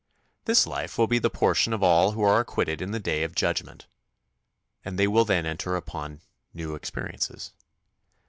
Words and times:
"This 0.45 0.65
life 0.65 0.97
will 0.97 1.05
be 1.05 1.19
the 1.19 1.29
portion 1.29 1.73
of 1.73 1.83
all 1.83 2.13
who 2.13 2.23
are 2.23 2.39
acquitted 2.39 2.81
in 2.81 2.89
the 2.89 2.99
day 2.99 3.21
of 3.21 3.35
judgment, 3.35 3.85
and 4.83 4.97
they 4.97 5.05
will 5.07 5.25
then 5.25 5.45
enter 5.45 5.75
upon 5.75 6.21
new 6.55 6.73
experiences. 6.73 7.53